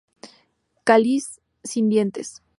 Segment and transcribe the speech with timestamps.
[0.83, 2.41] Cáliz sin dientes.